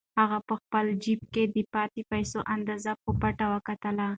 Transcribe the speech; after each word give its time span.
هغه 0.19 0.37
په 0.47 0.53
خپل 0.61 0.85
جېب 1.03 1.21
کې 1.33 1.43
د 1.55 1.57
پاتې 1.73 2.01
پیسو 2.11 2.39
اندازه 2.55 2.91
په 3.03 3.11
پټه 3.21 3.45
وکتله. 3.53 4.07